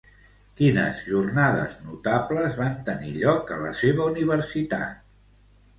Quines 0.61 1.01
jornades 1.09 1.75
notables 1.89 2.59
van 2.63 2.75
tenir 2.89 3.15
lloc 3.21 3.53
a 3.59 3.61
la 3.69 3.79
seva 3.83 4.13
universitat? 4.15 5.07